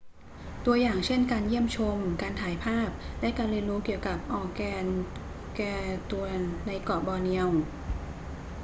[0.65, 2.89] ตัวอย่างเช่นการเยี่ยมชม การถ่ายภาพ
[3.21, 4.95] และการเรียนรู้เกี่ยวกับ organgatuangs
[6.67, 7.49] ในเกาะบอร์เนียว